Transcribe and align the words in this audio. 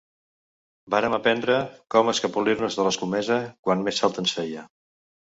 Vàrem 0.93 1.15
aprendre 1.17 1.57
com 1.95 2.09
escapolir-nos 2.13 2.79
de 2.79 2.87
l’escomesa 2.87 3.39
quan 3.69 3.85
més 3.89 4.01
falta 4.05 4.25
ens 4.25 4.35
feia. 4.39 4.65